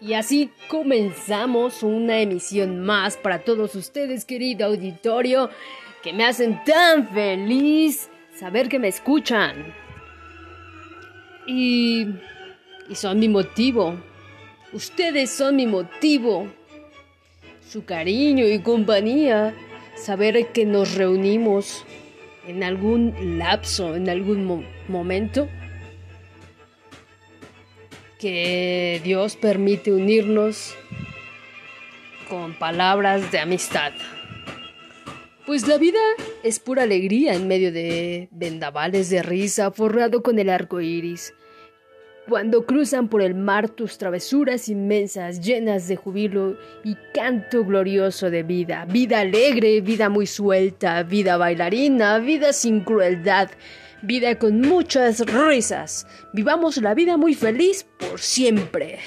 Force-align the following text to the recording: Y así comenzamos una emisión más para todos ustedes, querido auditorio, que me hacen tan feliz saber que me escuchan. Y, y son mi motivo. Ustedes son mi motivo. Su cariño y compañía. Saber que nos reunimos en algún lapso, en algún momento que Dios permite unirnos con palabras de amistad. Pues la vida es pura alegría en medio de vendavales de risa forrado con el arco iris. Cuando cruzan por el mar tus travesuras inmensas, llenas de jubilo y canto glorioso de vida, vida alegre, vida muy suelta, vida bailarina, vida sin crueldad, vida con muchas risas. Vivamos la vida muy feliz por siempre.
Y 0.00 0.14
así 0.14 0.50
comenzamos 0.68 1.82
una 1.82 2.20
emisión 2.20 2.80
más 2.80 3.16
para 3.16 3.40
todos 3.40 3.74
ustedes, 3.74 4.24
querido 4.24 4.66
auditorio, 4.66 5.50
que 6.02 6.12
me 6.12 6.24
hacen 6.24 6.62
tan 6.64 7.08
feliz 7.08 8.10
saber 8.36 8.68
que 8.68 8.78
me 8.78 8.88
escuchan. 8.88 9.74
Y, 11.46 12.06
y 12.88 12.94
son 12.94 13.18
mi 13.18 13.28
motivo. 13.28 13.96
Ustedes 14.72 15.30
son 15.30 15.56
mi 15.56 15.66
motivo. 15.66 16.46
Su 17.68 17.84
cariño 17.84 18.46
y 18.46 18.60
compañía. 18.60 19.54
Saber 19.96 20.52
que 20.52 20.64
nos 20.64 20.94
reunimos 20.94 21.84
en 22.46 22.62
algún 22.62 23.38
lapso, 23.38 23.96
en 23.96 24.08
algún 24.08 24.64
momento 24.88 25.48
que 28.24 29.02
Dios 29.04 29.36
permite 29.36 29.92
unirnos 29.92 30.74
con 32.26 32.54
palabras 32.54 33.30
de 33.30 33.38
amistad. 33.38 33.92
Pues 35.44 35.68
la 35.68 35.76
vida 35.76 36.00
es 36.42 36.58
pura 36.58 36.84
alegría 36.84 37.34
en 37.34 37.46
medio 37.48 37.70
de 37.70 38.30
vendavales 38.30 39.10
de 39.10 39.22
risa 39.22 39.72
forrado 39.72 40.22
con 40.22 40.38
el 40.38 40.48
arco 40.48 40.80
iris. 40.80 41.34
Cuando 42.26 42.64
cruzan 42.64 43.08
por 43.08 43.20
el 43.20 43.34
mar 43.34 43.68
tus 43.68 43.98
travesuras 43.98 44.70
inmensas, 44.70 45.42
llenas 45.42 45.86
de 45.86 45.96
jubilo 45.96 46.56
y 46.82 46.96
canto 47.12 47.62
glorioso 47.62 48.30
de 48.30 48.42
vida, 48.42 48.86
vida 48.86 49.20
alegre, 49.20 49.82
vida 49.82 50.08
muy 50.08 50.26
suelta, 50.26 51.02
vida 51.02 51.36
bailarina, 51.36 52.20
vida 52.20 52.54
sin 52.54 52.80
crueldad, 52.80 53.50
vida 54.04 54.38
con 54.38 54.60
muchas 54.60 55.20
risas. 55.20 56.06
Vivamos 56.32 56.76
la 56.78 56.94
vida 56.94 57.16
muy 57.16 57.34
feliz 57.34 57.86
por 57.98 58.20
siempre. 58.20 58.98